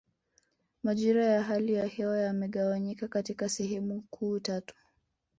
Majira 0.83 1.25
ya 1.25 1.43
hali 1.43 1.73
ya 1.73 1.87
hewa 1.87 2.19
yamegawanyika 2.19 3.07
katika 3.07 3.49
sehemu 3.49 4.03
kuu 4.09 4.39
tatu 4.39 4.75